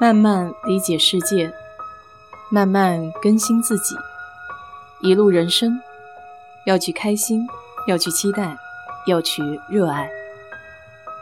[0.00, 1.52] 慢慢理解世界，
[2.50, 3.94] 慢慢更新自己。
[5.02, 5.78] 一路人生，
[6.64, 7.46] 要去开心，
[7.86, 8.56] 要去期待，
[9.06, 10.10] 要去热爱。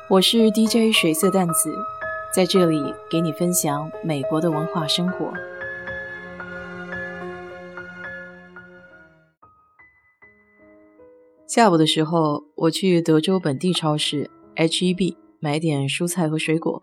[0.09, 1.77] 我是 DJ 水色淡子，
[2.33, 5.32] 在这里给你分享美国的文化生活。
[11.48, 16.80] 下午的时候，我去德州本地超市 HEB 买点蔬菜和水果。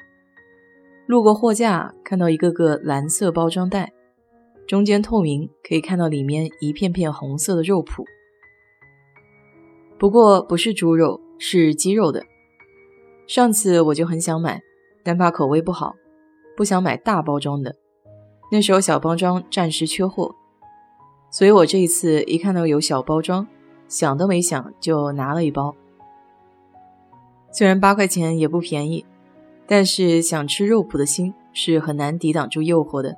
[1.07, 3.93] 路过货架，看到一个个蓝色包装袋，
[4.65, 8.03] 中间透明，可以看到里面一片片红色的肉脯。
[9.99, 12.23] 不过不是猪肉，是鸡肉的。
[13.27, 14.61] 上次我就很想买，
[15.03, 15.95] 但怕口味不好，
[16.57, 17.75] 不想买大包装的。
[18.51, 20.35] 那时候小包装暂时缺货，
[21.29, 23.47] 所以我这一次一看到有小包装，
[23.87, 25.75] 想都没想就拿了一包。
[27.51, 29.05] 虽然八块钱也不便宜。
[29.67, 33.17] 但是想吃肉脯的心是很难抵挡住诱惑的。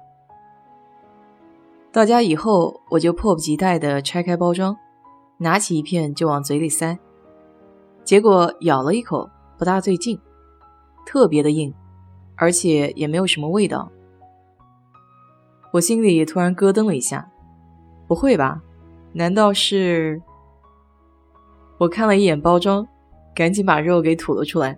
[1.92, 4.78] 到家以后，我就迫不及待地拆开包装，
[5.38, 6.98] 拿起一片就往嘴里塞。
[8.04, 10.20] 结果咬了一口，不大对劲，
[11.06, 11.74] 特别的硬，
[12.36, 13.92] 而且也没有什么味道。
[15.74, 17.30] 我心里突然咯噔了一下，
[18.08, 18.62] 不会吧？
[19.14, 20.22] 难道是？
[21.80, 22.88] 我看了一眼包装，
[23.36, 24.78] 赶紧把肉给吐了出来。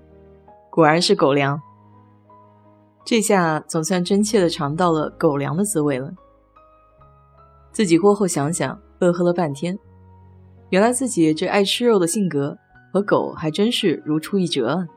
[0.69, 1.61] 果然是狗粮，
[3.09, 6.13] 这下总算真切的尝到了狗粮的滋味了。
[7.71, 9.75] 自己过后想想，乐呵了半天，
[10.69, 12.55] 原来自己这爱吃肉的性格
[12.93, 14.87] 和狗还真是如出一辙啊。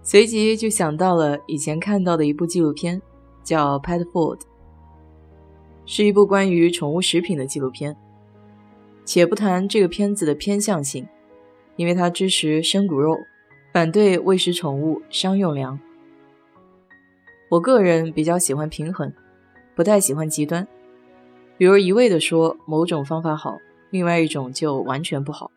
[0.00, 3.02] 随即就想到了以前看到的一部纪录片，
[3.44, 4.38] 叫《Pet Food》，
[5.84, 7.94] 是一部关于宠物食品的纪录片。
[9.04, 11.06] 且不谈这个片子的偏向性，
[11.76, 13.14] 因为它支持生骨肉。
[13.70, 15.78] 反对喂食宠物商用粮。
[17.52, 19.12] 我个人比较喜欢平衡，
[19.74, 20.66] 不太喜欢极端。
[21.58, 23.58] 比如一味的说某种方法好，
[23.90, 25.50] 另外一种就完全不好。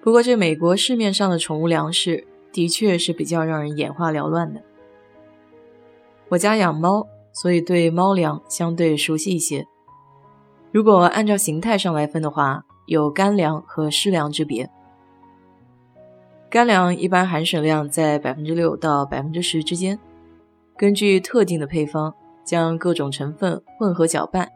[0.00, 4.62] 不过这美国市面上的宠物粮食的确是比较让人眼花缭乱的。
[6.28, 9.66] 我家养猫，所以对猫粮相对熟悉一些。
[10.70, 14.70] 如果按照形态上来分的话，有干粮和湿粮之别。
[16.48, 19.98] 干粮一般含水量在百分之六到百分之十之间，
[20.76, 22.12] 根据特定的配方
[22.44, 24.50] 将各种成分混合搅拌。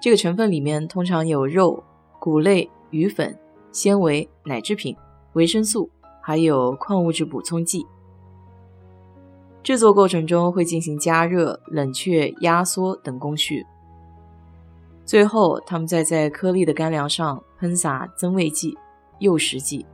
[0.00, 1.82] 这个成分里面通常有肉、
[2.20, 3.38] 谷类、鱼粉、
[3.72, 4.94] 纤维、奶制品、
[5.32, 5.88] 维生素，
[6.20, 7.86] 还有矿物质补充剂。
[9.62, 13.64] 制作过程中会进行加热、冷却、压缩等工序。
[15.06, 18.76] 最后，他们再在颗粒的干粮上喷洒增味剂、
[19.20, 19.86] 诱食剂。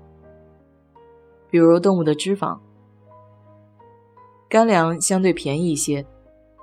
[1.49, 2.59] 比如动物的脂肪，
[4.51, 6.05] 干粮相对便宜一些，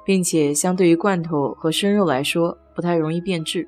[0.06, 3.66] 并且相对于罐头和生肉来说不太容易变质。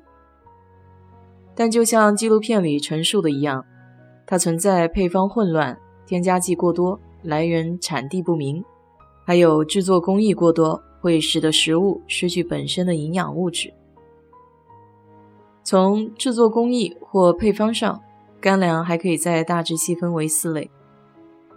[1.54, 3.64] 但就像纪录片里陈述的一样，
[4.26, 8.62] 它存在配方混乱、添加剂过多、来源产地不明，
[9.24, 13.72] 还有制作工艺过多，会使得食物失去本身的营养物质。
[15.64, 17.98] 从制作工艺或配方上，
[18.38, 20.70] 干粮还可以再大致细分为四类。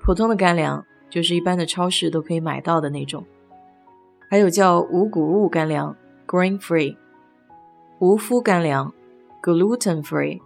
[0.01, 3.23] 普通的干粮就是一般的超市都可以买到的那种，
[4.31, 6.97] 还有叫无谷物干粮 （grain free）、
[7.99, 8.91] 无麸干粮
[9.43, 10.41] （gluten free）、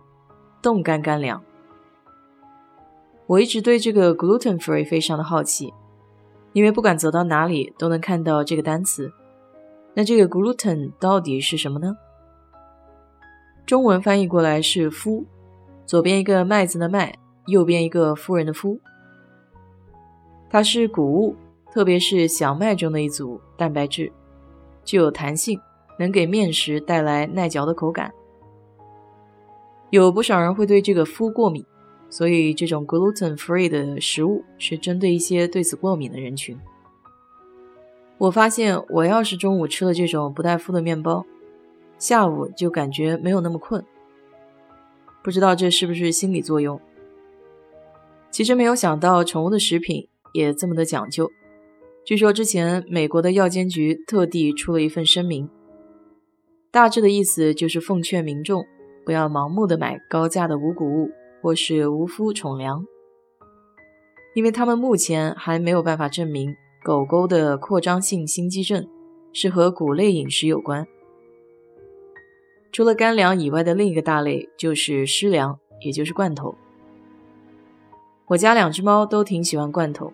[0.62, 1.42] 冻干干粮。
[3.28, 5.74] 我一直对这个 gluten free 非常的好奇，
[6.52, 9.14] 因为不管走到哪里都能看到这个单词。
[9.94, 11.96] 那这个 gluten 到底是什么呢？
[13.66, 15.24] 中文翻译过来是麸，
[15.86, 18.82] 左边一个麦子的麦，右边一个夫人的夫。
[20.50, 21.36] 它是谷物，
[21.72, 24.12] 特别是小麦中的一组蛋白质，
[24.86, 25.60] 具有弹性，
[26.00, 28.14] 能给面食带来耐嚼的口感。
[29.90, 31.66] 有不少人会对这个麸过敏，
[32.10, 36.58] 所以这种 gluten-free 的食物是针对一些对此过敏的人群。
[38.18, 41.26] 我发现，我要是中午吃了这种不带麸的面包，
[41.98, 43.86] 下午就感觉没有那么困。
[45.24, 46.80] 不知道这是不是心理作用？
[48.32, 50.08] 其实没有想到，宠物的食品。
[50.38, 51.32] 也这么的讲究。
[52.06, 55.50] 据说之前美国的药监局特地出了一份声明，
[56.72, 58.64] 大致的意思就是奉劝民众
[59.04, 61.10] 不要盲目的买高价的无谷物
[61.42, 62.86] 或是无麸宠粮，
[64.36, 68.88] 因为他们目前还没有办法证明狗狗的扩张性心肌症
[69.34, 70.88] 是和谷类饮食有关。
[72.72, 76.56] 除了干粮以外的另一个大类就是湿粮，也就是罐头。
[78.28, 80.14] 我家两只猫都挺喜欢罐头，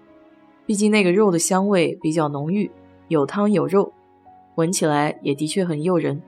[0.65, 2.71] 毕竟那个肉的香味比较浓郁，
[3.07, 3.91] 有汤有肉，
[4.55, 6.21] 闻起来也的确很诱人。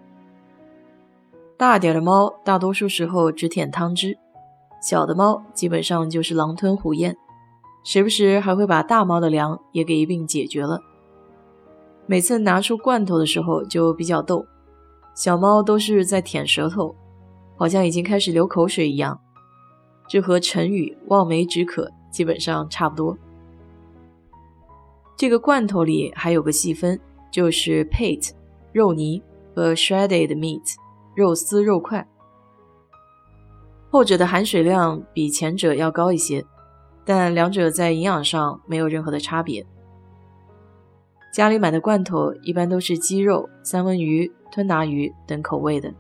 [1.57, 4.17] 大点的猫大多数时候只舔汤汁，
[4.81, 7.15] 小的猫基本上就是狼吞虎咽，
[7.85, 10.81] 时不时还会把大猫的粮也给一并解决了。
[12.07, 14.45] 每次拿出罐头的时候就比较逗，
[15.15, 16.93] 小猫都是在舔舌头，
[17.55, 19.17] 好像已经开始流口水一样，
[20.09, 23.17] 这和成语望梅止渴基本上差不多。
[25.17, 26.99] 这个罐头里还有个细分，
[27.31, 28.31] 就是 pate
[28.73, 29.21] 肉泥
[29.55, 30.75] 和 shredded meat
[31.15, 32.05] 肉丝肉块，
[33.89, 36.43] 后者的含水量比前者要高一些，
[37.05, 39.65] 但两者在营养上没有任何的差别。
[41.33, 45.93] 家里买的罐头一般都是鸡肉、三文鱼、吞拿鱼等口味的。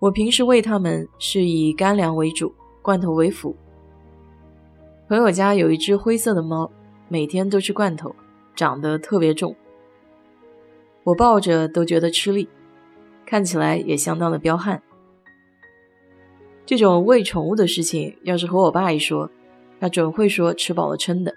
[0.00, 2.52] 我平时喂它们是以干粮为主，
[2.82, 3.54] 罐头为辅。
[5.08, 6.70] 朋友家有一只灰色的猫，
[7.08, 8.14] 每天都吃罐头，
[8.54, 9.54] 长得特别重，
[11.04, 12.48] 我抱着都觉得吃力，
[13.26, 14.82] 看起来也相当的彪悍。
[16.66, 19.30] 这种喂宠物的事情，要是和我爸一说，
[19.78, 21.34] 他准会说吃饱了撑的。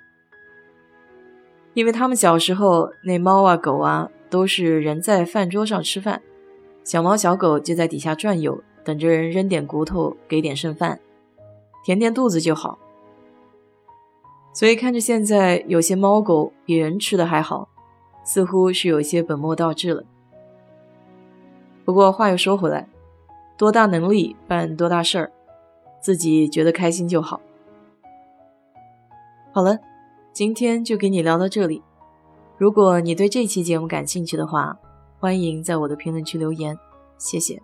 [1.73, 6.21] 因为他们小时候那猫啊狗啊都是人在饭桌上吃饭，
[6.83, 10.99] 小猫小狗就在底下转悠，等着人扔点骨头给点剩饭，
[11.83, 12.79] 填填肚子就好。
[14.57, 17.69] 所以看着现在有些猫狗比人吃的还好，
[18.23, 20.03] 似乎是有些本末倒置了。
[21.85, 22.89] 不过话又说回来，
[23.55, 25.31] 多大能力办多大事儿，
[26.01, 27.39] 自己觉得开心就好。
[29.53, 29.77] 好了。
[30.33, 31.83] 今天就给你聊到这里。
[32.57, 34.77] 如果你对这期节目感兴趣的话，
[35.19, 36.75] 欢迎在我的评论区留言，
[37.19, 37.61] 谢谢。